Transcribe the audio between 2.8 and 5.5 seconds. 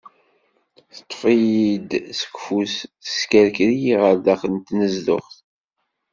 teskerker-iyi ɣer daxel n tnezduɣt.